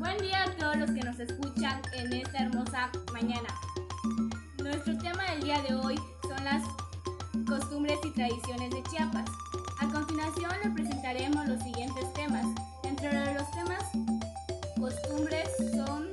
Buen 0.00 0.16
día 0.16 0.44
a 0.44 0.56
todos 0.56 0.78
los 0.78 0.90
que 0.92 1.02
nos 1.02 1.20
escuchan 1.20 1.82
en 1.92 2.10
esta 2.14 2.38
hermosa 2.38 2.90
mañana. 3.12 3.48
Nuestro 4.56 4.96
tema 4.96 5.22
del 5.30 5.42
día 5.42 5.60
de 5.60 5.74
hoy 5.74 5.94
son 6.22 6.42
las 6.42 6.62
costumbres 7.46 7.98
y 8.04 8.10
tradiciones 8.12 8.70
de 8.70 8.82
Chiapas. 8.84 9.28
A 9.78 9.86
continuación 9.88 10.52
le 10.64 10.70
presentaremos 10.70 11.46
los 11.46 11.62
siguientes 11.62 12.10
temas. 12.14 12.46
Dentro 12.82 13.10
de 13.10 13.34
los 13.34 13.50
temas, 13.50 13.84
costumbres 14.78 15.50
son 15.76 16.08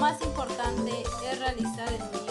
más 0.00 0.20
importante 0.22 1.02
es 1.30 1.38
realizar 1.38 1.92
en 1.92 2.29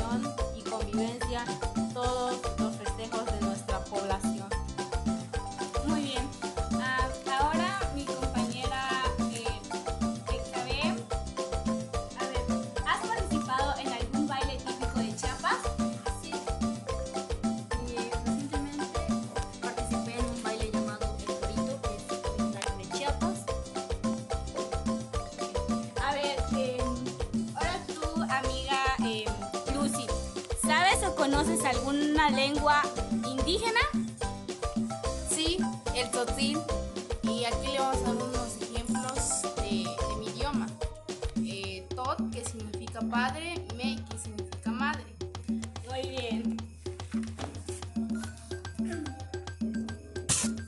¿sabes 31.10 31.14
o 31.14 31.16
conoces 31.16 31.64
alguna 31.66 32.30
lengua 32.30 32.82
indígena? 33.28 33.80
Sí, 35.30 35.58
el 35.96 36.10
tzotzil. 36.12 36.60
Y 37.24 37.46
aquí 37.46 37.72
le 37.72 37.80
vamos 37.80 37.98
a 37.98 38.14
dar 38.14 38.16
unos 38.16 38.62
ejemplos 38.62 39.42
de, 39.58 39.86
de 39.86 40.16
mi 40.20 40.28
idioma. 40.28 40.68
Eh, 41.38 41.88
tot, 41.96 42.18
que 42.32 42.44
significa 42.44 43.00
padre, 43.02 43.56
me, 43.76 43.98
que 44.10 44.18
significa 44.18 44.72
madre. 44.72 45.06
Muy 45.90 46.10
bien. 46.10 46.58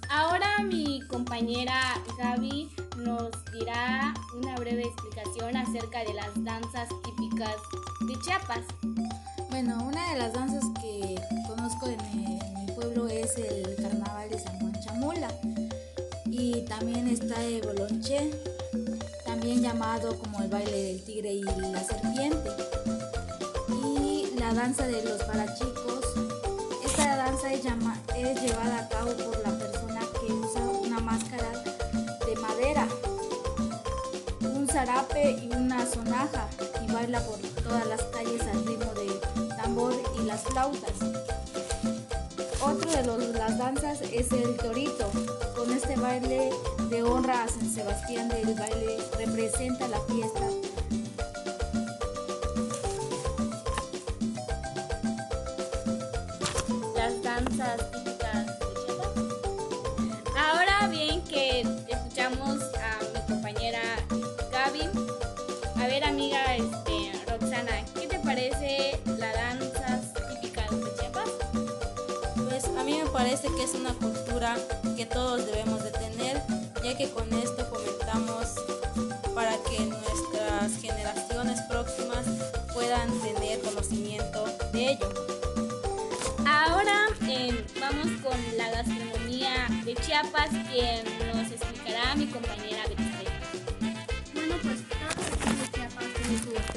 Ahora 0.10 0.64
mi 0.64 1.02
compañera 1.08 2.02
Gaby 2.18 2.70
nos 2.98 3.32
dirá 3.54 4.14
una 4.36 4.56
breve 4.56 4.84
explicación 4.84 5.56
acerca 5.56 6.04
de 6.04 6.14
las 6.14 6.44
danzas 6.44 6.90
típicas 7.04 7.56
de 8.08 8.20
Chiapas. 8.20 8.66
Bueno, 9.64 9.84
una 9.86 10.14
de 10.14 10.18
las 10.18 10.34
danzas 10.34 10.64
que 10.82 11.22
conozco 11.46 11.86
en 11.86 12.00
mi, 12.16 12.40
pueblo 12.74 13.08
es 13.08 13.38
el 13.38 13.76
carnaval 13.80 14.28
de 14.28 14.40
San 14.40 14.60
Juan 14.60 14.74
Chamula. 14.82 15.28
Y 16.26 16.66
también 16.66 17.08
está 17.08 17.40
el 17.44 17.62
bolonché, 17.62 18.32
también 19.24 19.62
llamado 19.62 20.18
como 20.18 20.42
el 20.42 20.50
baile 20.50 20.82
del 20.82 21.04
tigre 21.04 21.34
y 21.34 21.44
la 21.44 21.84
serpiente. 21.84 22.50
Y 23.84 24.34
la 24.40 24.52
danza 24.52 24.88
de 24.88 25.04
los 25.04 25.22
parachicos. 25.26 26.06
Esta 26.84 27.18
danza 27.18 27.54
es, 27.54 27.64
es 27.64 28.42
llevada 28.42 28.80
a 28.80 28.90
cabo 28.90 29.12
por 29.12 29.48
la 29.48 29.60
persona 29.60 30.02
que 30.20 30.34
usa 30.34 30.62
una 30.64 31.00
máscara 31.02 31.52
de 32.26 32.36
madera, 32.38 32.88
un 34.42 34.68
zarape 34.68 35.34
y 35.34 35.56
una 35.56 35.86
sonaja 35.86 36.50
y 36.84 36.92
baila 36.92 37.20
por 37.20 37.38
todas 37.62 37.86
las 37.86 38.02
calles 38.06 38.42
al 38.42 38.66
ritmo 38.66 38.92
de 38.96 39.21
y 40.20 40.26
las 40.26 40.42
flautas. 40.44 40.92
Otro 42.62 42.92
de 42.92 43.04
los- 43.04 43.24
las 43.36 43.58
danzas 43.58 44.02
es 44.02 44.32
el 44.32 44.58
torito. 44.58 45.10
Con 45.56 45.72
este 45.72 45.96
baile 45.96 46.50
de 46.90 47.04
honra 47.04 47.44
a 47.44 47.48
San 47.48 47.70
Sebastián 47.74 48.28
del 48.30 48.54
baile 48.54 48.98
representa 49.18 49.88
la 49.88 50.00
fiesta. 50.02 50.48
Parece 73.32 73.56
que 73.56 73.64
es 73.64 73.76
una 73.76 73.94
cultura 73.94 74.58
que 74.98 75.06
todos 75.06 75.46
debemos 75.46 75.82
de 75.86 75.92
tener, 75.92 76.44
ya 76.84 76.98
que 76.98 77.10
con 77.12 77.32
esto 77.32 77.66
fomentamos 77.66 78.56
para 79.34 79.56
que 79.64 79.80
nuestras 79.86 80.76
generaciones 80.82 81.62
próximas 81.70 82.26
puedan 82.74 83.10
tener 83.22 83.62
conocimiento 83.62 84.44
de 84.74 84.92
ello. 84.92 85.14
Ahora 86.46 87.08
eh, 87.30 87.66
vamos 87.80 88.08
con 88.22 88.58
la 88.58 88.70
gastronomía 88.70 89.66
de 89.86 89.96
Chiapas, 89.96 90.50
quien 90.70 91.06
nos 91.34 91.52
explicará 91.54 92.14
mi 92.16 92.26
compañera 92.26 92.84
Betsabe. 92.90 93.30
Bueno, 94.34 94.56
pues 94.62 94.80
cada 94.90 95.08
región 95.08 95.58
de 95.58 95.72
Chiapas 95.72 96.06
tiene 96.18 96.44
su 96.44 96.71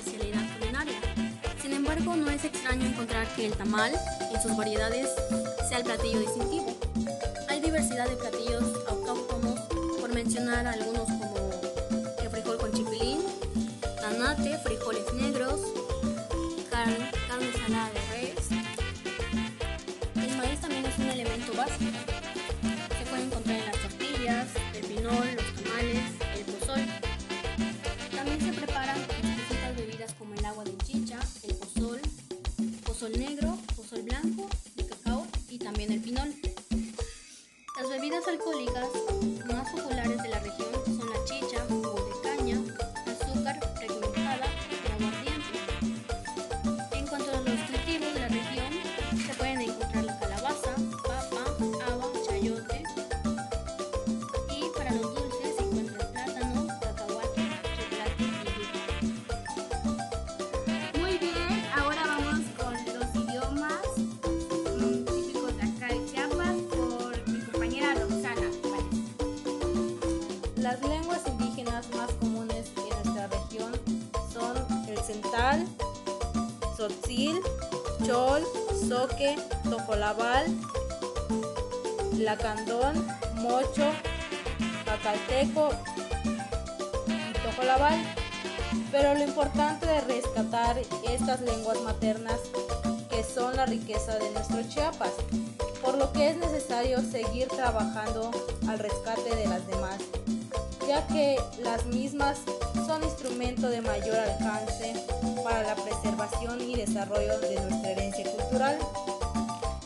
extraño 2.45 2.87
encontrar 2.87 3.27
que 3.35 3.47
el 3.47 3.53
tamal, 3.53 3.93
en 4.33 4.43
sus 4.43 4.57
variedades, 4.57 5.09
sea 5.69 5.79
el 5.79 5.85
platillo 5.85 6.21
distintivo. 6.21 6.67
Hay 7.49 7.61
diversidad 7.61 8.09
de 8.09 8.17
platillos 8.17 8.65
autóctonos, 8.89 9.61
por 10.01 10.13
mencionar 10.13 10.67
algunos 10.67 11.05
como 11.05 11.51
el 12.23 12.31
frijol 12.31 12.59
con 12.59 12.73
chipilín, 12.73 13.21
tanate, 14.01 14.59
frijoles 14.59 15.13
negros, 15.15 15.61
carne, 16.71 17.11
carne 17.29 17.53
salada 17.53 17.91
de 17.91 18.01
res. 18.13 18.49
El 20.17 20.37
maíz 20.37 20.61
también 20.61 20.85
es 20.85 20.99
un 20.99 21.09
elemento 21.11 21.53
básico. 21.55 21.99
Se 22.99 23.07
puede 23.11 23.25
encontrar 23.25 23.59
en 23.59 23.67
las 23.67 23.79
tortillas, 23.79 24.47
el 24.75 24.85
pinol, 24.87 25.35
los 25.37 25.63
tamales, 25.63 26.14
soque, 79.09 79.37
tojolabal, 79.69 80.47
lacandón, 82.19 83.07
mocho, 83.35 83.91
cacalteco 84.85 85.71
y 87.07 87.33
tojolabal. 87.45 88.01
Pero 88.91 89.15
lo 89.15 89.25
importante 89.25 89.87
de 89.87 90.01
rescatar 90.03 90.79
estas 91.09 91.41
lenguas 91.43 91.81
maternas 91.83 92.41
que 93.11 93.23
son 93.23 93.57
la 93.57 93.67
riqueza 93.67 94.19
de 94.19 94.31
nuestro 94.31 94.63
Chiapas, 94.63 95.13
por 95.83 95.99
lo 95.99 96.11
que 96.13 96.31
es 96.31 96.37
necesario 96.37 97.03
seguir 97.03 97.49
trabajando 97.49 98.31
al 98.69 98.79
rescate 98.79 99.37
de 99.37 99.47
las 99.47 99.67
demás, 99.67 99.99
ya 100.89 101.07
que 101.09 101.37
las 101.63 101.85
mismas 101.87 102.39
son 102.87 103.05
instrumento 103.05 103.69
de 103.69 103.81
mayor 103.81 104.17
alcance 104.17 104.93
para 105.43 105.63
la 105.63 105.75
preservación 105.75 106.61
y 106.61 106.77
desarrollo 106.77 107.41
de 107.41 107.59
nuestra 107.61 107.91
herencia 107.91 108.31
cultural, 108.33 108.79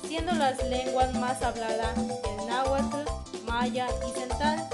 siendo 0.06 0.32
las 0.32 0.62
lenguas 0.68 1.14
más 1.14 1.40
habladas 1.42 1.96
el 1.98 2.46
náhuatl, 2.46 3.08
maya 3.46 3.86
y 4.08 4.12
central. 4.18 4.68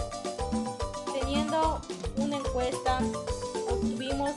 Teniendo 1.19 1.81
una 2.17 2.37
encuesta, 2.37 3.01
obtuvimos 3.71 4.33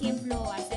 ejemplo 0.00 0.50
acerca 0.50 0.69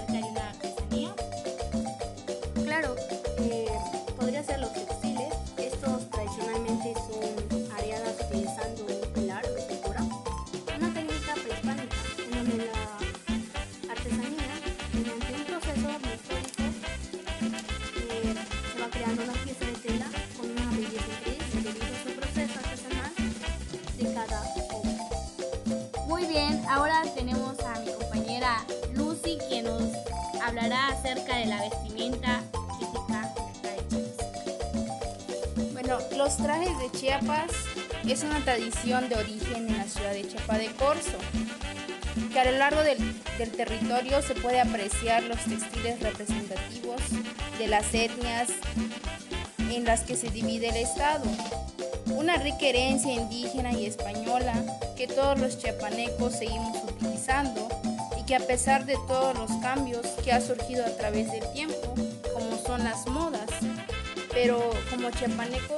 hablará 30.54 30.90
acerca 30.90 31.38
de 31.38 31.48
la 31.48 31.62
vestimenta 31.62 32.44
típica 32.80 33.34
de. 33.64 33.82
Bueno, 35.72 35.98
los 36.16 36.38
trajes 36.38 36.78
de 36.78 36.92
Chiapas 36.92 37.50
es 38.08 38.22
una 38.22 38.40
tradición 38.42 39.10
de 39.10 39.16
origen 39.16 39.68
en 39.70 39.78
la 39.80 39.86
ciudad 39.86 40.12
de 40.12 40.28
Chiapa 40.28 40.60
de 40.60 40.68
Corzo, 40.74 41.18
que 42.32 42.40
a 42.40 42.52
lo 42.52 42.56
largo 42.60 42.84
del, 42.84 43.00
del 43.40 43.52
territorio 43.52 44.22
se 44.22 44.36
puede 44.36 44.62
apreciar 44.62 45.24
los 45.24 45.40
textiles 45.40 46.00
representativos 46.02 47.02
de 47.58 47.68
las 47.68 47.92
etnias 47.96 48.50
en 49.72 49.86
las 49.86 50.02
que 50.02 50.16
se 50.16 50.30
divide 50.30 50.70
el 50.70 50.76
estado. 50.78 51.26
Una 52.12 52.36
rica 52.36 52.68
herencia 52.68 53.12
indígena 53.12 53.72
y 53.72 53.88
española 53.88 54.54
que 54.96 55.08
todos 55.08 55.40
los 55.40 55.58
chiapanecos 55.58 56.34
seguimos 56.34 56.78
utilizando 56.84 57.73
que 58.33 58.38
a 58.44 58.47
pesar 58.47 58.88
de 58.88 58.95
todos 59.07 59.38
los 59.38 59.51
cambios 59.62 60.07
que 60.24 60.31
ha 60.31 60.41
surgido 60.41 60.83
a 60.83 60.89
través 60.97 61.31
del 61.31 61.47
tiempo, 61.53 61.94
como 62.33 62.57
son 62.65 62.83
las 62.83 63.06
modas, 63.06 63.45
pero 64.31 64.71
como 64.89 65.12
chiapaneco, 65.12 65.77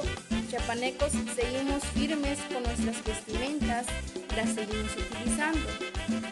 chiapanecos 0.50 1.12
seguimos 1.36 1.84
firmes 1.94 2.40
con 2.54 2.64
nuestras 2.64 3.04
vestimentas, 3.04 3.86
las 4.38 4.52
seguimos 4.52 4.90
utilizando. 4.96 5.60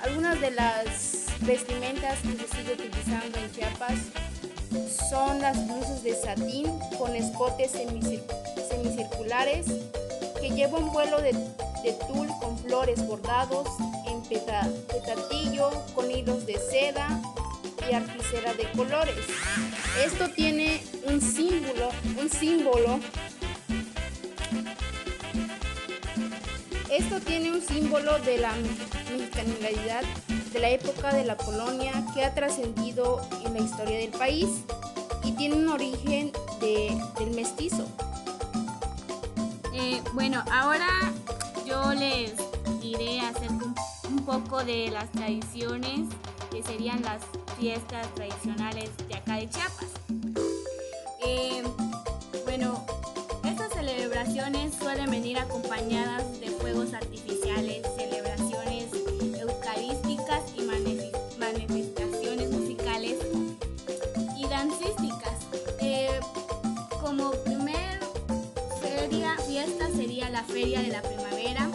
Algunas 0.01 0.39
de 0.39 0.51
las 0.51 1.25
vestimentas 1.41 2.17
que 2.19 2.37
se 2.37 2.55
sigue 2.55 2.73
utilizando 2.73 3.37
en 3.39 3.51
Chiapas 3.51 3.99
son 5.09 5.41
las 5.41 5.67
blusas 5.67 6.03
de 6.03 6.15
satín 6.15 6.79
con 6.97 7.17
escotes 7.17 7.73
semicir- 7.73 8.23
semicirculares 8.69 9.65
que 10.39 10.49
llevan 10.51 10.89
vuelo 10.89 11.17
de, 11.21 11.33
de 11.33 11.91
tul 12.07 12.29
con 12.39 12.57
flores 12.59 13.05
bordados 13.05 13.67
peta- 14.33 14.67
petatillo 14.87 15.69
con 15.93 16.09
hilos 16.09 16.45
de 16.45 16.57
seda 16.57 17.21
y 17.89 17.93
articera 17.93 18.53
de 18.53 18.69
colores. 18.71 19.15
Esto 20.03 20.29
tiene 20.29 20.81
un 21.05 21.21
símbolo, 21.21 21.89
un 22.19 22.29
símbolo. 22.29 22.99
Esto 26.89 27.19
tiene 27.21 27.51
un 27.51 27.61
símbolo 27.61 28.19
de 28.19 28.37
la 28.37 28.53
mexicanidad 29.11 30.03
de 30.51 30.59
la 30.59 30.69
época 30.69 31.13
de 31.13 31.25
la 31.25 31.35
colonia 31.35 31.91
que 32.13 32.23
ha 32.23 32.33
trascendido 32.35 33.21
en 33.45 33.53
la 33.55 33.59
historia 33.61 33.97
del 33.97 34.11
país 34.11 34.47
y 35.23 35.31
tiene 35.31 35.55
un 35.55 35.69
origen 35.69 36.31
de- 36.59 36.95
del 37.19 37.31
mestizo. 37.31 37.87
Eh, 39.73 40.01
bueno, 40.13 40.43
ahora 40.51 40.87
yo 41.65 41.93
les 41.93 42.33
diré 42.79 43.21
acerca 43.21 43.65
un, 43.65 43.75
un 44.13 44.25
poco 44.25 44.63
de 44.63 44.91
las 44.91 45.11
tradiciones 45.11 46.01
que 46.51 46.61
serían 46.61 47.01
las 47.01 47.21
fiestas 47.59 48.07
tradicionales 48.13 48.91
de 49.07 49.15
acá 49.15 49.37
de 49.37 49.49
Chiapas. 49.49 49.87
Eh, 51.25 51.63
bueno, 52.45 52.85
estas 53.43 53.73
celebraciones 53.73 54.75
suelen 54.75 55.09
venir 55.09 55.39
acompañadas 55.39 56.39
de 56.39 56.49
fuegos 56.49 56.93
artificiales, 56.93 57.81
celebraciones 57.97 58.85
eucarísticas 59.39 60.43
y 60.55 60.61
manifestaciones 61.39 62.51
musicales 62.51 63.17
y 64.37 64.47
dancísticas. 64.47 65.37
Eh, 65.81 66.19
como 67.01 67.31
primer 67.31 67.99
feria, 68.79 69.35
fiesta 69.47 69.89
sería 69.89 70.29
la 70.29 70.43
Feria 70.43 70.81
de 70.81 70.89
la 70.89 71.01
Primavera 71.01 71.67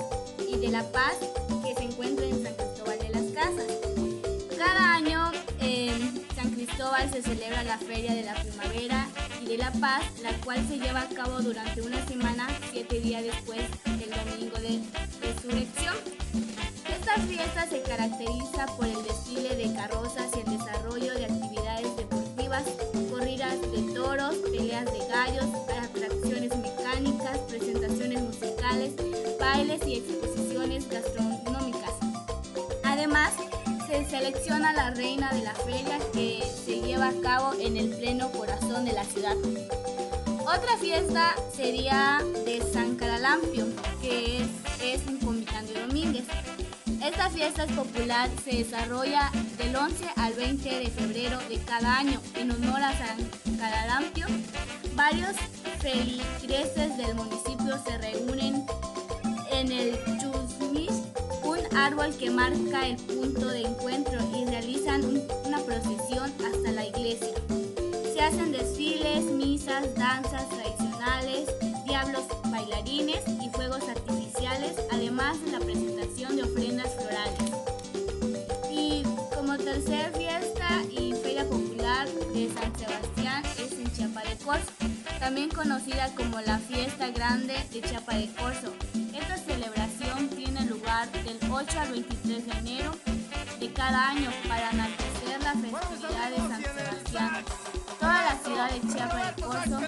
y 0.48 0.56
de 0.56 0.68
la 0.68 0.84
Paz 0.92 1.16
se 7.22 7.34
celebra 7.34 7.64
la 7.64 7.78
Feria 7.78 8.14
de 8.14 8.22
la 8.22 8.34
Primavera 8.34 9.08
y 9.42 9.46
de 9.46 9.58
la 9.58 9.72
Paz, 9.72 10.04
la 10.22 10.32
cual 10.44 10.64
se 10.68 10.78
lleva 10.78 11.00
a 11.00 11.08
cabo 11.08 11.40
durante 11.40 11.82
una 11.82 12.04
semana, 12.06 12.46
siete 12.70 13.00
días 13.00 13.24
después 13.24 13.62
del 13.84 14.10
domingo 14.10 14.56
de 14.58 14.80
resurrección. 15.20 15.96
Esta 16.88 17.14
fiesta 17.22 17.66
se 17.68 17.82
caracteriza 17.82 18.66
por 18.76 18.86
el 18.86 19.02
desfile 19.02 19.56
de 19.56 19.74
carrozas 19.74 20.30
y 20.36 20.48
el 20.48 20.58
desarrollo 20.58 21.12
de 21.14 21.24
actividades 21.24 21.96
deportivas, 21.96 22.62
corridas 23.10 23.60
de 23.62 23.94
toros, 23.94 24.36
peleas 24.36 24.84
de 24.84 25.06
gallos, 25.08 25.46
atracciones 25.76 26.56
mecánicas, 26.56 27.38
presentaciones 27.48 28.22
musicales, 28.22 28.92
bailes 29.40 29.84
y 29.88 29.94
exposiciones 29.94 30.88
gastronómicas. 30.88 31.94
Además, 32.84 33.32
se 33.88 34.04
selecciona 34.04 34.72
la 34.72 34.90
reina 34.90 35.32
de 35.32 35.42
la 35.42 35.54
feria 35.54 35.98
que 36.12 36.57
lleva 36.98 37.10
a 37.10 37.20
cabo 37.22 37.52
en 37.60 37.76
el 37.76 37.90
pleno 37.90 38.28
corazón 38.32 38.84
de 38.84 38.92
la 38.92 39.04
ciudad. 39.04 39.36
Otra 40.40 40.76
fiesta 40.80 41.36
sería 41.54 42.18
de 42.44 42.60
San 42.72 42.96
Caralampio, 42.96 43.66
que 44.02 44.38
es, 44.42 44.48
es 44.82 45.06
en 45.06 45.18
Comitán 45.18 45.64
de 45.68 45.80
Domínguez. 45.80 46.24
Esta 47.04 47.30
fiesta 47.30 47.64
es 47.64 47.72
popular, 47.72 48.28
se 48.44 48.56
desarrolla 48.64 49.30
del 49.58 49.76
11 49.76 50.06
al 50.16 50.32
20 50.34 50.68
de 50.80 50.86
febrero 50.90 51.38
de 51.48 51.58
cada 51.58 51.98
año 51.98 52.20
en 52.34 52.50
honor 52.50 52.82
a 52.82 52.92
San 52.98 53.56
Caralampio. 53.58 54.26
Varios 54.96 55.36
feligreses 55.78 56.96
del 56.96 57.14
municipio 57.14 57.78
se 57.86 57.96
reúnen 57.98 58.66
en 59.52 59.70
el 59.70 59.96
Chusmis, 60.20 60.90
un 61.44 61.76
árbol 61.76 62.12
que 62.18 62.28
marca 62.30 62.88
el 62.88 62.96
punto 62.96 63.46
de 63.46 63.60
encuentro 63.62 64.18
y 64.36 64.44
realizan 64.46 65.04
un- 65.04 65.22
una 65.46 65.58
procesión 65.60 66.32
hacen 68.28 68.52
desfiles, 68.52 69.24
misas, 69.24 69.94
danzas 69.94 70.46
tradicionales, 70.50 71.48
diablos 71.86 72.24
bailarines 72.50 73.22
y 73.42 73.48
fuegos 73.48 73.88
artificiales, 73.88 74.74
además 74.92 75.42
de 75.42 75.52
la 75.52 75.60
presentación 75.60 76.36
de 76.36 76.42
ofrendas 76.42 76.94
florales. 76.94 77.52
Y 78.70 79.02
como 79.34 79.56
tercer 79.56 80.12
fiesta 80.12 80.82
y 80.90 81.12
de 81.12 82.50
San 82.52 82.78
Sebastián 82.78 83.42
es 83.58 83.72
en 83.72 83.90
Chiapa 83.92 84.22
también 85.18 85.48
conocida 85.48 86.10
como 86.14 86.38
la 86.42 86.58
Fiesta 86.58 87.08
Grande 87.10 87.54
de 87.72 87.80
Chiapa. 87.80 88.18
Esta 88.18 89.36
celebración 89.38 90.28
tiene 90.28 90.66
lugar 90.66 91.10
del 91.12 91.38
8 91.50 91.80
al 91.80 91.92
23 91.92 92.46
de 92.46 92.58
enero 92.58 92.90
de 93.58 93.72
cada 93.72 94.10
año 94.10 94.30
para 94.46 94.70
enaltecer 94.70 95.42
la 95.42 95.52
festividad 95.54 96.30
de 96.30 96.36
San 96.36 96.62
Sebastián. 96.62 97.44
Toda 98.08 98.22
la 98.22 98.38
ciudad 98.42 98.70
de 98.70 98.80
Chiapa 98.90 99.16
de 99.18 99.42
Corzo 99.42 99.80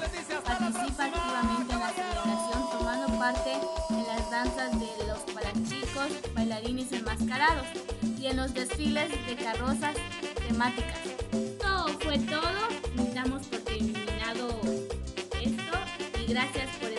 participa 0.45 1.05
activamente 1.07 1.73
en 1.73 1.81
la 1.81 1.91
celebración 1.91 2.71
tomando 2.71 3.19
parte 3.19 3.53
en 3.89 4.07
las 4.07 4.31
danzas 4.31 4.79
de 4.79 5.07
los 5.07 5.21
parachicos, 5.33 6.35
bailarines 6.35 6.93
enmascarados 6.93 7.67
y 8.21 8.27
en 8.27 8.37
los 8.37 8.53
desfiles 8.53 9.09
de 9.27 9.37
carrozas 9.37 9.97
temáticas. 10.47 10.99
Todo 11.59 11.89
fue 12.01 12.19
todo. 12.19 12.69
Damos 13.15 13.47
por 13.47 13.61
terminado 13.61 14.51
esto 15.41 15.73
y 16.21 16.27
gracias 16.31 16.77
por 16.77 16.90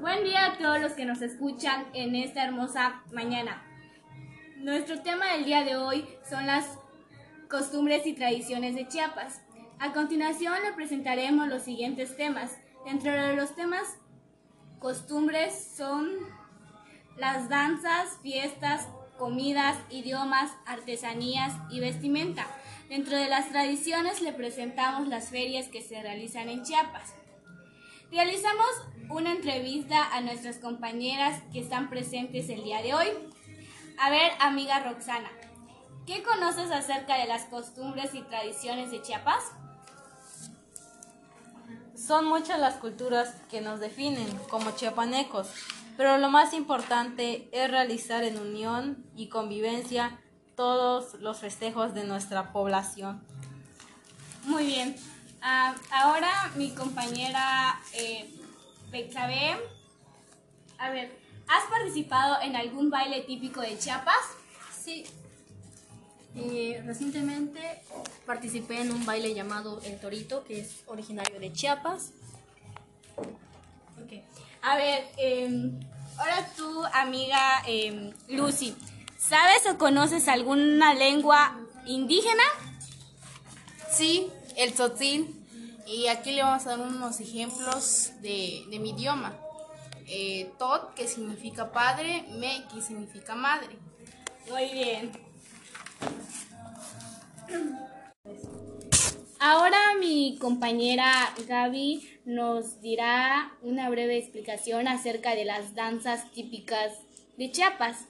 Buen 0.00 0.24
día 0.24 0.46
a 0.46 0.56
todos 0.56 0.80
los 0.80 0.92
que 0.92 1.04
nos 1.04 1.20
escuchan 1.20 1.84
en 1.92 2.16
esta 2.16 2.42
hermosa 2.42 3.02
mañana. 3.12 3.62
Nuestro 4.56 5.02
tema 5.02 5.30
del 5.34 5.44
día 5.44 5.62
de 5.62 5.76
hoy 5.76 6.08
son 6.26 6.46
las 6.46 6.78
costumbres 7.50 8.06
y 8.06 8.14
tradiciones 8.14 8.74
de 8.74 8.88
Chiapas. 8.88 9.42
A 9.78 9.92
continuación 9.92 10.54
le 10.64 10.72
presentaremos 10.72 11.48
los 11.48 11.64
siguientes 11.64 12.16
temas. 12.16 12.56
Dentro 12.86 13.12
de 13.12 13.36
los 13.36 13.54
temas 13.54 13.98
costumbres 14.78 15.70
son 15.76 16.08
las 17.18 17.50
danzas, 17.50 18.16
fiestas, 18.22 18.88
comidas, 19.18 19.76
idiomas, 19.90 20.50
artesanías 20.64 21.52
y 21.68 21.80
vestimenta. 21.80 22.46
Dentro 22.88 23.18
de 23.18 23.28
las 23.28 23.50
tradiciones 23.50 24.22
le 24.22 24.32
presentamos 24.32 25.08
las 25.08 25.28
ferias 25.28 25.68
que 25.68 25.82
se 25.82 26.00
realizan 26.00 26.48
en 26.48 26.62
Chiapas. 26.62 27.19
Realizamos 28.10 28.66
una 29.08 29.30
entrevista 29.30 30.04
a 30.12 30.20
nuestras 30.20 30.56
compañeras 30.56 31.40
que 31.52 31.60
están 31.60 31.88
presentes 31.88 32.48
el 32.48 32.64
día 32.64 32.82
de 32.82 32.92
hoy. 32.92 33.06
A 33.98 34.10
ver, 34.10 34.32
amiga 34.40 34.80
Roxana, 34.80 35.30
¿qué 36.06 36.24
conoces 36.24 36.72
acerca 36.72 37.16
de 37.18 37.28
las 37.28 37.44
costumbres 37.44 38.12
y 38.14 38.22
tradiciones 38.22 38.90
de 38.90 39.00
Chiapas? 39.00 39.52
Son 41.94 42.24
muchas 42.24 42.58
las 42.58 42.74
culturas 42.78 43.36
que 43.48 43.60
nos 43.60 43.78
definen 43.78 44.26
como 44.48 44.72
chiapanecos, 44.72 45.48
pero 45.96 46.18
lo 46.18 46.30
más 46.30 46.52
importante 46.52 47.48
es 47.52 47.70
realizar 47.70 48.24
en 48.24 48.40
unión 48.40 49.04
y 49.14 49.28
convivencia 49.28 50.20
todos 50.56 51.14
los 51.20 51.38
festejos 51.38 51.94
de 51.94 52.02
nuestra 52.04 52.52
población. 52.52 53.22
Muy 54.46 54.66
bien. 54.66 54.96
Ah, 55.42 55.74
ahora 55.90 56.52
mi 56.56 56.74
compañera 56.74 57.80
eh. 57.94 58.28
A 60.78 60.90
ver, 60.90 61.16
¿has 61.46 61.70
participado 61.70 62.40
en 62.42 62.56
algún 62.56 62.90
baile 62.90 63.20
típico 63.20 63.60
de 63.60 63.78
Chiapas? 63.78 64.16
Sí. 64.82 65.06
Eh, 66.34 66.82
recientemente 66.84 67.82
participé 68.26 68.80
en 68.80 68.90
un 68.90 69.06
baile 69.06 69.32
llamado 69.32 69.80
El 69.84 69.98
Torito, 70.00 70.44
que 70.44 70.60
es 70.60 70.82
originario 70.86 71.38
de 71.38 71.52
Chiapas. 71.52 72.10
Ok. 73.16 74.22
A 74.62 74.76
ver, 74.76 75.08
em, 75.16 75.78
ahora 76.18 76.48
tú, 76.56 76.84
amiga 76.92 77.62
em, 77.66 78.12
Lucy, 78.28 78.74
¿sabes 79.18 79.66
o 79.70 79.78
conoces 79.78 80.26
alguna 80.28 80.94
lengua 80.94 81.56
indígena? 81.86 82.44
Sí, 83.92 84.30
el 84.56 84.72
tzotzil. 84.72 85.36
Y 85.86 86.06
aquí 86.06 86.32
le 86.32 86.42
vamos 86.42 86.66
a 86.66 86.76
dar 86.76 86.80
unos 86.80 87.20
ejemplos 87.20 88.12
de, 88.20 88.64
de 88.70 88.78
mi 88.78 88.90
idioma. 88.90 89.36
Eh, 90.06 90.52
tot, 90.58 90.94
que 90.94 91.06
significa 91.06 91.72
padre, 91.72 92.24
me, 92.38 92.64
que 92.72 92.80
significa 92.80 93.34
madre. 93.34 93.76
Muy 94.50 94.70
bien. 94.72 95.12
Ahora 99.38 99.78
mi 99.98 100.36
compañera 100.38 101.32
Gaby 101.48 102.20
nos 102.24 102.80
dirá 102.80 103.56
una 103.62 103.88
breve 103.88 104.18
explicación 104.18 104.86
acerca 104.86 105.34
de 105.34 105.44
las 105.44 105.74
danzas 105.74 106.30
típicas 106.32 106.92
de 107.38 107.50
Chiapas. 107.50 108.06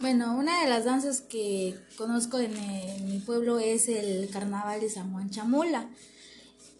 Bueno, 0.00 0.34
una 0.34 0.62
de 0.62 0.68
las 0.70 0.86
danzas 0.86 1.20
que 1.20 1.78
conozco 1.98 2.38
en, 2.38 2.56
eh, 2.56 3.02
mi 3.04 3.18
pueblo 3.18 3.58
es 3.58 3.86
el 3.86 4.30
carnaval 4.30 4.80
de 4.80 4.88
San 4.88 5.12
Juan 5.12 5.28
Chamula. 5.28 5.90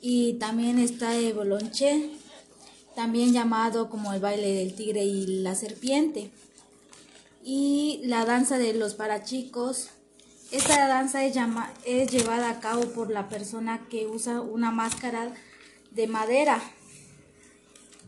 Y 0.00 0.38
también 0.38 0.78
está 0.78 1.14
el 1.14 1.34
bolonche, 1.34 2.12
también 2.96 3.34
llamado 3.34 3.90
como 3.90 4.14
el 4.14 4.20
baile 4.20 4.54
del 4.54 4.74
tigre 4.74 5.04
y 5.04 5.42
la 5.42 5.54
serpiente. 5.54 6.30
Y 7.44 8.00
la 8.04 8.24
danza 8.24 8.56
de 8.56 8.72
los 8.72 8.94
parachicos. 8.94 9.90
Esta 10.50 10.88
danza 10.88 11.22
es, 11.22 11.36
es 11.84 12.10
llevada 12.10 12.48
a 12.48 12.60
cabo 12.60 12.86
por 12.86 13.10
la 13.10 13.28
persona 13.28 13.86
que 13.90 14.06
usa 14.06 14.40
una 14.40 14.70
máscara 14.70 15.30
de 15.90 16.06
madera, 16.06 16.58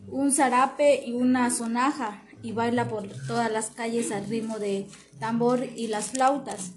un 0.07 0.31
zarape 0.31 1.03
y 1.05 1.13
una 1.13 1.51
sonaja 1.51 2.22
y 2.43 2.51
baila 2.51 2.87
por 2.87 3.07
todas 3.25 3.51
las 3.51 3.71
calles 3.71 4.11
al 4.11 4.27
ritmo 4.27 4.59
de 4.59 4.85
tambor 5.19 5.63
y 5.63 5.87
las 5.87 6.11
flautas. 6.11 6.71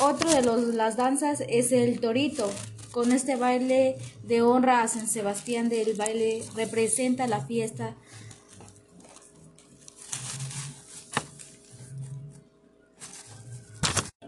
Otro 0.00 0.28
de 0.30 0.42
los, 0.42 0.74
las 0.74 0.96
danzas 0.96 1.42
es 1.48 1.72
el 1.72 2.00
torito. 2.00 2.50
Con 2.90 3.12
este 3.12 3.36
baile 3.36 3.96
de 4.24 4.42
honra 4.42 4.82
a 4.82 4.88
San 4.88 5.06
Sebastián 5.06 5.68
del 5.68 5.94
baile 5.94 6.42
representa 6.54 7.26
la 7.26 7.40
fiesta 7.40 7.94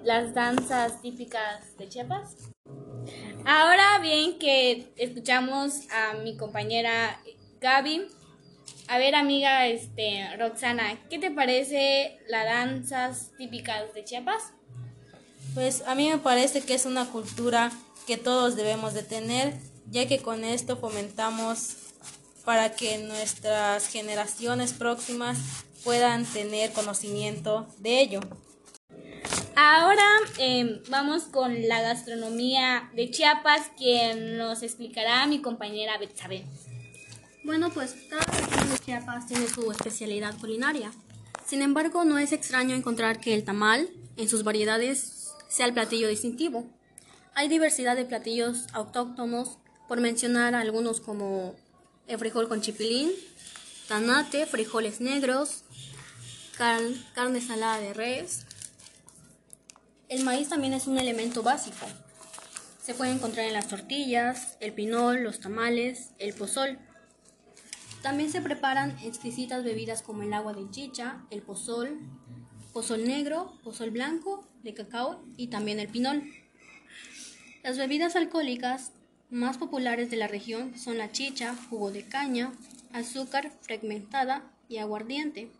Las 0.04 0.32
danzas 0.34 1.02
típicas 1.02 1.76
de 1.76 1.88
Chiapas. 1.88 2.36
Ahora 3.44 3.98
bien 4.00 4.38
que 4.38 4.92
escuchamos 4.96 5.82
a 5.90 6.14
mi 6.14 6.36
compañera 6.36 7.20
Gaby. 7.60 8.08
A 8.90 8.98
ver, 8.98 9.14
amiga 9.14 9.68
este, 9.68 10.36
Roxana, 10.36 10.98
¿qué 11.08 11.20
te 11.20 11.30
parece 11.30 12.18
las 12.26 12.44
danzas 12.44 13.30
típicas 13.38 13.94
de 13.94 14.04
Chiapas? 14.04 14.52
Pues 15.54 15.84
a 15.86 15.94
mí 15.94 16.08
me 16.08 16.18
parece 16.18 16.62
que 16.62 16.74
es 16.74 16.86
una 16.86 17.06
cultura 17.06 17.70
que 18.08 18.16
todos 18.16 18.56
debemos 18.56 18.92
de 18.92 19.04
tener, 19.04 19.54
ya 19.92 20.08
que 20.08 20.18
con 20.18 20.42
esto 20.42 20.76
fomentamos 20.76 21.76
para 22.44 22.72
que 22.72 22.98
nuestras 22.98 23.86
generaciones 23.86 24.72
próximas 24.72 25.38
puedan 25.84 26.24
tener 26.24 26.72
conocimiento 26.72 27.68
de 27.78 28.00
ello. 28.00 28.18
Ahora 29.54 30.02
em, 30.38 30.82
vamos 30.88 31.26
con 31.26 31.68
la 31.68 31.80
gastronomía 31.80 32.90
de 32.96 33.08
Chiapas, 33.08 33.70
quien 33.78 34.36
nos 34.36 34.64
explicará 34.64 35.28
mi 35.28 35.40
compañera 35.40 35.96
Betsabe. 35.96 36.44
Bueno, 37.42 37.70
pues 37.70 37.94
cada 38.08 38.24
región 38.24 38.70
de 38.70 38.78
Chiapas 38.78 39.26
tiene 39.26 39.48
su 39.48 39.70
especialidad 39.72 40.38
culinaria. 40.38 40.92
Sin 41.46 41.62
embargo, 41.62 42.04
no 42.04 42.18
es 42.18 42.32
extraño 42.32 42.76
encontrar 42.76 43.20
que 43.20 43.34
el 43.34 43.44
tamal, 43.44 43.88
en 44.16 44.28
sus 44.28 44.44
variedades, 44.44 45.30
sea 45.48 45.66
el 45.66 45.72
platillo 45.74 46.08
distintivo. 46.08 46.66
Hay 47.34 47.48
diversidad 47.48 47.96
de 47.96 48.04
platillos 48.04 48.66
autóctonos, 48.72 49.58
por 49.88 50.00
mencionar 50.00 50.54
algunos 50.54 51.00
como 51.00 51.56
el 52.06 52.18
frijol 52.18 52.48
con 52.48 52.60
chipilín, 52.60 53.10
tanate, 53.88 54.46
frijoles 54.46 55.00
negros, 55.00 55.64
car- 56.56 56.80
carne 57.14 57.40
salada 57.40 57.78
de 57.80 57.92
res. 57.94 58.42
El 60.08 60.22
maíz 60.24 60.48
también 60.48 60.74
es 60.74 60.86
un 60.86 60.98
elemento 60.98 61.42
básico. 61.42 61.86
Se 62.82 62.94
puede 62.94 63.10
encontrar 63.12 63.46
en 63.46 63.54
las 63.54 63.66
tortillas, 63.68 64.56
el 64.60 64.72
pinol, 64.72 65.22
los 65.24 65.40
tamales, 65.40 66.10
el 66.18 66.34
pozol. 66.34 66.78
También 68.02 68.30
se 68.30 68.40
preparan 68.40 68.98
exquisitas 69.02 69.62
bebidas 69.62 70.02
como 70.02 70.22
el 70.22 70.32
agua 70.32 70.54
de 70.54 70.70
chicha, 70.70 71.22
el 71.30 71.42
pozol, 71.42 71.98
pozol 72.72 73.04
negro, 73.04 73.52
pozol 73.62 73.90
blanco, 73.90 74.46
de 74.62 74.72
cacao 74.72 75.22
y 75.36 75.48
también 75.48 75.80
el 75.80 75.88
pinol. 75.88 76.22
Las 77.62 77.76
bebidas 77.76 78.16
alcohólicas 78.16 78.92
más 79.28 79.58
populares 79.58 80.10
de 80.10 80.16
la 80.16 80.28
región 80.28 80.78
son 80.78 80.96
la 80.96 81.12
chicha, 81.12 81.54
jugo 81.68 81.90
de 81.90 82.04
caña, 82.04 82.52
azúcar 82.92 83.52
fragmentada 83.60 84.44
y 84.68 84.78
aguardiente. 84.78 85.50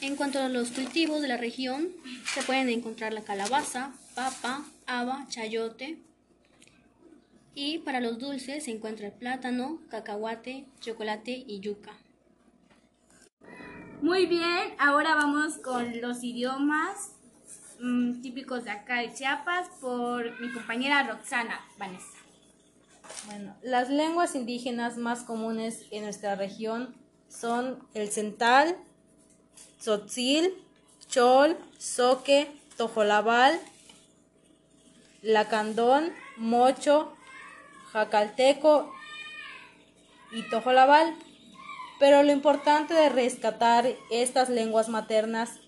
En 0.00 0.16
cuanto 0.16 0.38
a 0.38 0.48
los 0.48 0.70
cultivos 0.70 1.20
de 1.20 1.28
la 1.28 1.36
región, 1.36 1.90
se 2.32 2.42
pueden 2.42 2.70
encontrar 2.70 3.12
la 3.12 3.22
calabaza, 3.22 3.92
papa, 4.14 4.64
haba, 4.86 5.26
chayote, 5.28 5.98
y 7.54 7.78
para 7.78 8.00
los 8.00 8.18
dulces 8.18 8.64
se 8.64 8.70
encuentra 8.70 9.08
el 9.08 9.12
plátano, 9.12 9.80
cacahuate, 9.88 10.66
chocolate 10.80 11.44
y 11.46 11.60
yuca. 11.60 11.92
Muy 14.02 14.26
bien, 14.26 14.74
ahora 14.78 15.14
vamos 15.14 15.58
con 15.58 16.00
los 16.00 16.22
idiomas 16.24 17.12
mm, 17.80 18.22
típicos 18.22 18.64
de 18.64 18.70
acá 18.70 19.00
de 19.00 19.12
Chiapas 19.12 19.68
por 19.80 20.40
mi 20.40 20.50
compañera 20.52 21.06
Roxana 21.06 21.60
Vanessa. 21.78 22.18
Bueno, 23.26 23.54
las 23.62 23.90
lenguas 23.90 24.34
indígenas 24.34 24.96
más 24.96 25.24
comunes 25.24 25.84
en 25.90 26.04
nuestra 26.04 26.34
región 26.36 26.94
son 27.28 27.78
el 27.92 28.10
central, 28.10 28.76
tzotzil, 29.78 30.54
chol, 31.08 31.58
soque, 31.78 32.50
tojolabal, 32.76 33.58
lacandón, 35.22 36.12
mocho, 36.36 37.12
jacalteco 37.92 38.92
y 40.32 40.42
tojolabal. 40.50 41.14
Pero 41.98 42.22
lo 42.22 42.32
importante 42.32 42.94
de 42.94 43.08
rescatar 43.08 43.86
estas 44.10 44.48
lenguas 44.48 44.88
maternas 44.88 45.60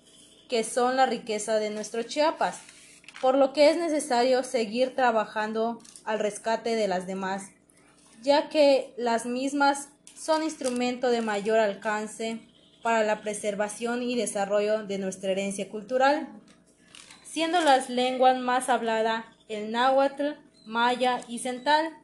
que 0.49 0.65
son 0.65 0.97
la 0.97 1.07
riqueza 1.07 1.57
de 1.57 1.71
nuestro 1.71 2.03
Chiapas, 2.03 2.61
por 3.21 3.37
lo 3.37 3.53
que 3.53 3.71
es 3.71 3.77
necesario 3.77 4.43
seguir 4.43 4.95
trabajando 4.95 5.81
al 6.05 6.19
rescate 6.19 6.75
de 6.75 6.89
las 6.89 7.07
demás, 7.07 7.51
ya 8.23 8.49
que 8.49 8.93
las 8.97 9.27
mismas 9.27 9.89
son 10.15 10.43
instrumento 10.43 11.11
de 11.11 11.23
mayor 11.23 11.59
alcance 11.59 12.41
para 12.83 13.03
la 13.03 13.21
preservación 13.21 14.03
y 14.03 14.17
desarrollo 14.17 14.85
de 14.85 14.99
nuestra 14.99 15.33
herencia 15.33 15.69
cultural, 15.71 16.29
siendo 17.25 17.61
las 17.61 17.89
lenguas 17.89 18.39
más 18.39 18.69
habladas 18.69 19.25
el 19.49 19.71
náhuatl, 19.71 20.33
maya 20.67 21.21
y 21.29 21.39
central. 21.39 21.97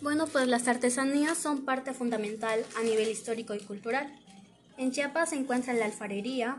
Bueno, 0.00 0.26
pues 0.26 0.46
las 0.46 0.68
artesanías 0.68 1.38
son 1.38 1.64
parte 1.64 1.92
fundamental 1.92 2.64
a 2.78 2.82
nivel 2.82 3.08
histórico 3.08 3.54
y 3.54 3.60
cultural. 3.60 4.12
En 4.76 4.92
Chiapas 4.92 5.30
se 5.30 5.36
encuentra 5.36 5.72
la 5.72 5.86
alfarería, 5.86 6.58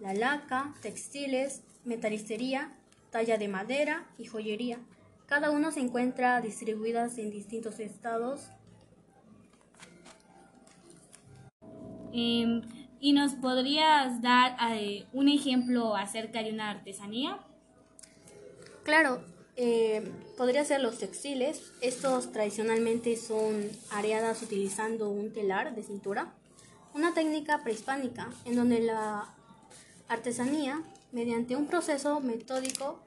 la 0.00 0.14
laca, 0.14 0.74
textiles, 0.80 1.62
metalistería, 1.84 2.72
talla 3.10 3.38
de 3.38 3.48
madera 3.48 4.06
y 4.18 4.26
joyería. 4.26 4.78
Cada 5.26 5.50
uno 5.50 5.72
se 5.72 5.80
encuentra 5.80 6.40
distribuidas 6.40 7.18
en 7.18 7.30
distintos 7.30 7.80
estados. 7.80 8.48
Em, 12.12 12.62
¿Y 13.02 13.14
nos 13.14 13.32
podrías 13.32 14.22
dar 14.22 14.56
eh, 14.76 15.06
un 15.12 15.28
ejemplo 15.28 15.96
acerca 15.96 16.40
de 16.40 16.52
una 16.52 16.70
artesanía? 16.70 17.36
Claro, 18.84 19.24
eh, 19.56 20.08
podría 20.36 20.64
ser 20.64 20.80
los 20.80 20.98
textiles. 20.98 21.72
Estos 21.80 22.30
tradicionalmente 22.30 23.16
son 23.16 23.68
areadas 23.90 24.40
utilizando 24.42 25.10
un 25.10 25.32
telar 25.32 25.74
de 25.74 25.82
cintura, 25.82 26.32
una 26.94 27.12
técnica 27.12 27.64
prehispánica 27.64 28.30
en 28.44 28.54
donde 28.54 28.78
la 28.78 29.34
artesanía, 30.06 30.80
mediante 31.10 31.56
un 31.56 31.66
proceso 31.66 32.20
metódico, 32.20 33.00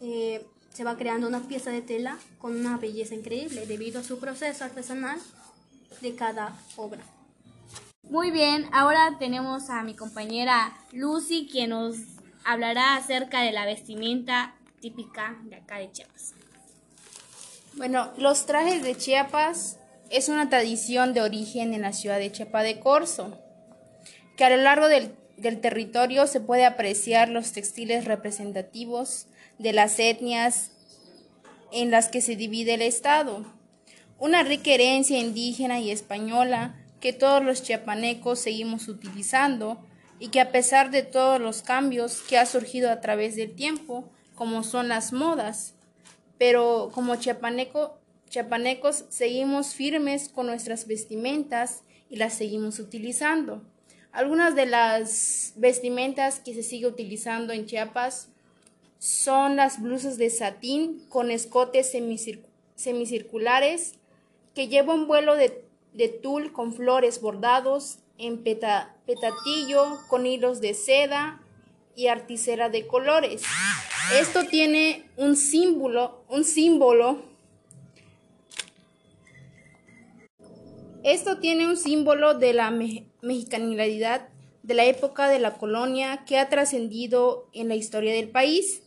eh, 0.00 0.46
se 0.72 0.84
va 0.84 0.96
creando 0.96 1.26
una 1.26 1.40
pieza 1.40 1.70
de 1.70 1.82
tela 1.82 2.18
con 2.38 2.54
una 2.54 2.76
belleza 2.76 3.16
increíble 3.16 3.66
debido 3.66 3.98
a 3.98 4.04
su 4.04 4.20
proceso 4.20 4.62
artesanal 4.62 5.18
de 6.02 6.14
cada 6.14 6.56
obra. 6.76 7.15
Muy 8.08 8.30
bien, 8.30 8.68
ahora 8.72 9.16
tenemos 9.18 9.68
a 9.68 9.82
mi 9.82 9.96
compañera 9.96 10.72
Lucy 10.92 11.48
quien 11.50 11.70
nos 11.70 11.96
hablará 12.44 12.94
acerca 12.94 13.42
de 13.42 13.50
la 13.50 13.66
vestimenta 13.66 14.54
típica 14.80 15.36
de 15.42 15.56
acá 15.56 15.78
de 15.78 15.90
Chiapas. 15.90 16.34
Bueno, 17.74 18.12
los 18.16 18.46
trajes 18.46 18.84
de 18.84 18.96
Chiapas 18.96 19.80
es 20.08 20.28
una 20.28 20.48
tradición 20.48 21.14
de 21.14 21.22
origen 21.22 21.74
en 21.74 21.82
la 21.82 21.92
ciudad 21.92 22.18
de 22.18 22.30
Chiapa 22.30 22.62
de 22.62 22.78
Corzo, 22.78 23.40
que 24.36 24.44
a 24.44 24.50
lo 24.50 24.58
largo 24.58 24.86
del, 24.86 25.16
del 25.36 25.60
territorio 25.60 26.28
se 26.28 26.40
puede 26.40 26.64
apreciar 26.64 27.28
los 27.28 27.50
textiles 27.50 28.04
representativos 28.04 29.26
de 29.58 29.72
las 29.72 29.98
etnias 29.98 30.70
en 31.72 31.90
las 31.90 32.08
que 32.08 32.20
se 32.20 32.36
divide 32.36 32.74
el 32.74 32.82
Estado. 32.82 33.44
Una 34.20 34.44
rica 34.44 34.70
herencia 34.70 35.18
indígena 35.18 35.80
y 35.80 35.90
española 35.90 36.76
que 37.00 37.12
todos 37.12 37.42
los 37.44 37.62
chiapanecos 37.62 38.38
seguimos 38.38 38.88
utilizando 38.88 39.84
y 40.18 40.28
que 40.28 40.40
a 40.40 40.50
pesar 40.50 40.90
de 40.90 41.02
todos 41.02 41.40
los 41.40 41.62
cambios 41.62 42.22
que 42.22 42.38
ha 42.38 42.46
surgido 42.46 42.90
a 42.90 43.00
través 43.00 43.36
del 43.36 43.54
tiempo, 43.54 44.10
como 44.34 44.62
son 44.62 44.88
las 44.88 45.12
modas, 45.12 45.74
pero 46.38 46.90
como 46.92 47.16
chiapaneco, 47.16 47.98
chiapanecos 48.28 49.04
seguimos 49.08 49.74
firmes 49.74 50.28
con 50.28 50.46
nuestras 50.46 50.86
vestimentas 50.86 51.82
y 52.08 52.16
las 52.16 52.34
seguimos 52.34 52.78
utilizando. 52.78 53.62
Algunas 54.12 54.54
de 54.54 54.64
las 54.64 55.52
vestimentas 55.56 56.40
que 56.40 56.54
se 56.54 56.62
sigue 56.62 56.86
utilizando 56.86 57.52
en 57.52 57.66
Chiapas 57.66 58.28
son 58.98 59.56
las 59.56 59.82
blusas 59.82 60.16
de 60.16 60.30
satín 60.30 61.04
con 61.10 61.30
escotes 61.30 61.92
semicirculares 62.76 63.96
que 64.54 64.68
llevan 64.68 65.06
vuelo 65.06 65.36
de 65.36 65.65
de 65.96 66.08
tul 66.08 66.52
con 66.52 66.74
flores 66.74 67.20
bordados 67.20 67.98
en 68.18 68.42
petatillo 68.42 69.98
con 70.08 70.26
hilos 70.26 70.60
de 70.60 70.74
seda 70.74 71.42
y 71.94 72.08
articera 72.08 72.68
de 72.68 72.86
colores. 72.86 73.42
Esto 74.14 74.44
tiene 74.44 75.04
un 75.16 75.36
símbolo, 75.36 76.22
un 76.28 76.44
símbolo. 76.44 77.22
Esto 81.02 81.38
tiene 81.38 81.66
un 81.66 81.76
símbolo 81.76 82.34
de 82.34 82.52
la 82.52 82.70
mexicanidad 83.22 84.28
de 84.62 84.74
la 84.74 84.84
época 84.84 85.28
de 85.28 85.38
la 85.38 85.54
colonia 85.54 86.24
que 86.26 86.38
ha 86.38 86.48
trascendido 86.48 87.48
en 87.52 87.68
la 87.68 87.76
historia 87.76 88.12
del 88.12 88.28
país 88.28 88.82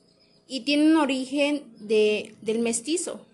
y 0.48 0.62
tiene 0.62 0.92
un 0.92 0.98
origen 0.98 1.64
de, 1.80 2.36
del 2.42 2.60
mestizo. 2.60 3.26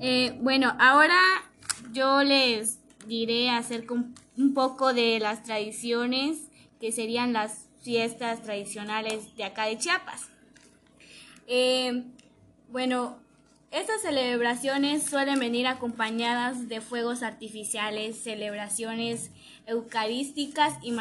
Eh, 0.00 0.34
bueno, 0.40 0.74
ahora 0.78 1.20
yo 1.92 2.22
les 2.22 2.78
diré 3.06 3.50
acerca 3.50 3.94
un, 3.94 4.54
poco 4.54 4.92
de 4.92 5.18
las 5.18 5.42
tradiciones 5.42 6.48
que 6.80 6.92
serían 6.92 7.32
las 7.32 7.68
fiestas 7.82 8.42
tradicionales 8.42 9.36
de 9.36 9.44
acá 9.44 9.66
de 9.66 9.78
Chiapas. 9.78 10.28
Eh, 11.46 12.04
bueno, 12.70 13.18
estas 13.70 14.02
celebraciones 14.02 15.04
suelen 15.04 15.38
venir 15.38 15.66
acompañadas 15.66 16.68
de 16.68 16.80
fuegos 16.80 17.22
artificiales, 17.22 18.18
celebraciones 18.22 19.30
eucarísticas 19.66 20.74
y 20.82 20.92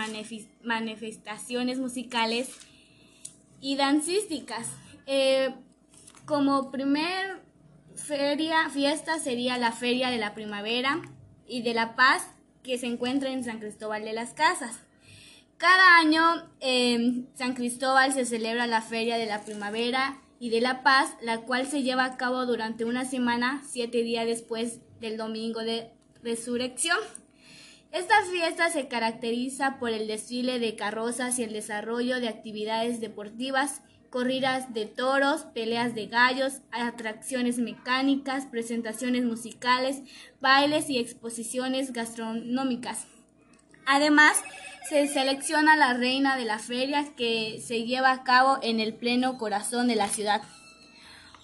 manifestaciones 0.64 1.80
musicales 1.80 2.50
y 3.62 3.76
dancísticas. 3.76 4.68
Eh, 5.06 5.54
como 6.26 6.70
primer 6.70 7.42
feria, 8.00 8.70
fiesta 8.70 9.20
sería 9.20 9.58
la 9.58 9.72
Feria 9.72 10.10
de 10.10 10.18
la 10.18 10.34
Primavera 10.34 11.02
y 11.48 11.62
de 11.62 11.74
la 11.74 11.96
Paz 11.96 12.24
que 12.64 12.78
se 12.78 12.88
encuentra 12.88 13.30
en 13.30 13.44
San 13.44 13.60
Cristóbal 13.60 14.04
de 14.04 14.14
las 14.14 14.34
Casas. 14.34 14.80
Cada 15.58 15.98
año 15.98 16.24
en 16.60 17.30
San 17.36 17.54
Cristóbal 17.54 18.14
se 18.14 18.26
celebra 18.26 18.66
la 18.68 18.82
Feria 18.82 19.18
de 19.18 19.26
la 19.26 19.44
Primavera 19.44 20.22
y 20.40 20.50
de 20.50 20.62
la 20.62 20.84
Paz, 20.84 21.14
la 21.22 21.42
cual 21.42 21.68
se 21.68 21.84
lleva 21.84 22.06
a 22.06 22.18
cabo 22.18 22.46
durante 22.46 22.86
una 22.86 23.06
semana, 23.06 23.62
siete 23.68 24.04
días 24.04 24.26
después 24.26 24.80
del 25.00 25.18
domingo 25.18 25.62
de 25.62 25.92
resurrección. 26.24 26.98
Esta 27.92 28.24
fiesta 28.32 28.70
se 28.70 28.88
caracteriza 28.88 29.80
por 29.80 29.90
el 29.90 30.08
desfile 30.08 30.60
de 30.60 30.76
carrozas 30.76 31.40
y 31.40 31.44
el 31.44 31.54
desarrollo 31.54 32.20
de 32.20 32.30
actividades 32.30 33.02
deportivas 33.02 33.82
corridas 34.10 34.74
de 34.74 34.86
toros, 34.86 35.42
peleas 35.54 35.96
de 35.96 36.08
gallos, 36.08 36.62
atracciones 36.72 37.58
mecánicas, 37.58 38.46
presentaciones 38.46 39.24
musicales, 39.24 40.02
bailes 40.42 40.90
y 40.90 40.98
exposiciones 40.98 41.94
gastronómicas. 41.94 43.08
Además, 43.86 44.42
se 44.88 45.08
selecciona 45.08 45.76
la 45.76 45.94
reina 45.94 46.38
de 46.38 46.46
la 46.46 46.60
feria 46.60 47.06
que 47.16 47.62
se 47.66 47.84
lleva 47.84 48.12
a 48.12 48.24
cabo 48.24 48.58
en 48.62 48.80
el 48.80 48.94
pleno 48.94 49.38
corazón 49.38 49.88
de 49.88 49.96
la 49.96 50.08
ciudad. 50.08 50.42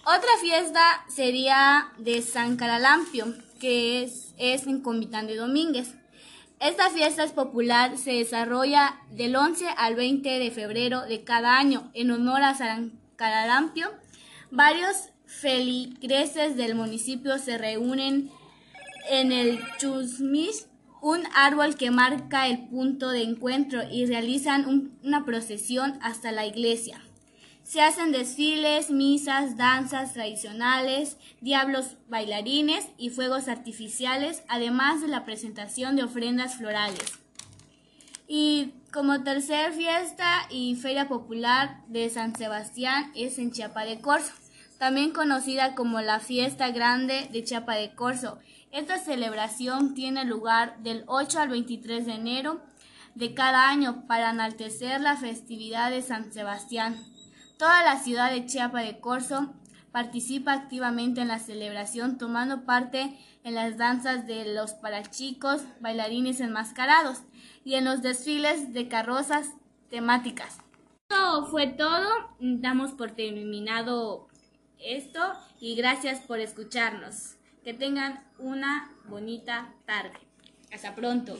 Otra 0.04 0.30
fiesta 0.40 1.04
sería 1.08 1.92
de 1.98 2.22
San 2.22 2.56
Caralampio, 2.56 3.26
que 3.60 4.04
es, 4.04 4.34
es 4.38 4.66
en 4.66 4.80
Comitán 4.80 5.26
de 5.26 5.36
Domínguez. 5.36 5.94
Esta 6.58 6.88
fiesta 6.90 7.22
es 7.22 7.32
popular, 7.32 7.98
se 7.98 8.12
desarrolla 8.12 8.96
del 9.10 9.36
11 9.36 9.66
al 9.76 9.94
20 9.94 10.38
de 10.38 10.50
febrero 10.50 11.02
de 11.02 11.22
cada 11.22 11.58
año 11.58 11.90
en 11.92 12.10
honor 12.10 12.42
a 12.42 12.54
San 12.54 12.98
Caralampio. 13.16 13.88
Varios 14.50 15.10
feligreses 15.26 16.56
del 16.56 16.74
municipio 16.74 17.38
se 17.38 17.58
reúnen 17.58 18.30
en 19.10 19.32
el 19.32 19.60
Chusmis, 19.78 20.66
un 21.02 21.20
árbol 21.34 21.76
que 21.76 21.90
marca 21.90 22.48
el 22.48 22.66
punto 22.68 23.10
de 23.10 23.22
encuentro 23.22 23.82
y 23.90 24.06
realizan 24.06 24.66
un- 24.66 24.98
una 25.04 25.24
procesión 25.26 25.98
hasta 26.00 26.32
la 26.32 26.46
iglesia. 26.46 27.00
Se 27.66 27.80
hacen 27.80 28.12
desfiles, 28.12 28.92
misas, 28.92 29.56
danzas 29.56 30.12
tradicionales, 30.12 31.16
diablos 31.40 31.96
bailarines 32.08 32.86
y 32.96 33.10
fuegos 33.10 33.48
artificiales, 33.48 34.44
además 34.46 35.00
de 35.00 35.08
la 35.08 35.24
presentación 35.24 35.96
de 35.96 36.04
ofrendas 36.04 36.54
florales. 36.54 37.18
Y 38.28 38.74
como 38.92 39.24
tercer 39.24 39.72
fiesta 39.72 40.46
y 40.48 40.76
feria 40.76 41.08
popular 41.08 41.82
de 41.88 42.08
San 42.08 42.36
Sebastián 42.36 43.10
es 43.16 43.36
en 43.40 43.50
Chiapa 43.50 43.84
de 43.84 44.00
Corzo, 44.00 44.32
también 44.78 45.10
conocida 45.10 45.74
como 45.74 46.00
la 46.00 46.20
Fiesta 46.20 46.70
Grande 46.70 47.28
de 47.32 47.42
Chiapa 47.42 47.74
de 47.74 47.96
Corzo. 47.96 48.38
Esta 48.70 48.98
celebración 48.98 49.94
tiene 49.94 50.24
lugar 50.24 50.78
del 50.84 51.02
8 51.08 51.40
al 51.40 51.48
23 51.48 52.06
de 52.06 52.12
enero 52.12 52.60
de 53.16 53.34
cada 53.34 53.68
año 53.68 54.06
para 54.06 54.30
enaltecer 54.30 55.00
la 55.00 55.16
festividad 55.16 55.90
de 55.90 56.02
San 56.02 56.32
Sebastián. 56.32 57.15
Toda 57.58 57.82
la 57.84 57.98
ciudad 57.98 58.30
de 58.30 58.44
Chiapa 58.44 58.80
de 58.80 59.00
Corzo 59.00 59.54
participa 59.90 60.52
activamente 60.52 61.22
en 61.22 61.28
la 61.28 61.38
celebración 61.38 62.18
tomando 62.18 62.66
parte 62.66 63.18
en 63.44 63.54
las 63.54 63.78
danzas 63.78 64.26
de 64.26 64.54
los 64.54 64.74
parachicos, 64.74 65.62
bailarines 65.80 66.40
enmascarados 66.40 67.22
y 67.64 67.74
en 67.74 67.86
los 67.86 68.02
desfiles 68.02 68.74
de 68.74 68.88
carrozas 68.88 69.52
temáticas. 69.88 70.58
Esto 71.08 71.46
fue 71.46 71.68
todo, 71.68 72.36
damos 72.40 72.92
por 72.92 73.12
terminado 73.12 74.28
esto 74.78 75.20
y 75.58 75.76
gracias 75.76 76.20
por 76.20 76.40
escucharnos. 76.40 77.36
Que 77.64 77.72
tengan 77.72 78.22
una 78.38 78.92
bonita 79.08 79.72
tarde. 79.86 80.18
Hasta 80.72 80.94
pronto. 80.94 81.38